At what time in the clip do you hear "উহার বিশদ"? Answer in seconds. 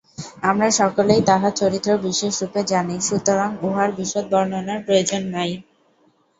3.61-4.25